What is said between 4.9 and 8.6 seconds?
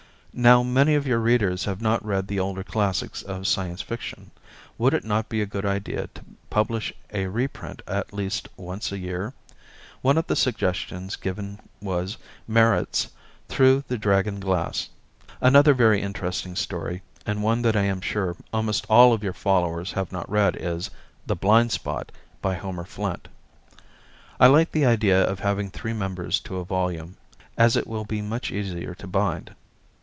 it not be a good idea to publish a reprint at least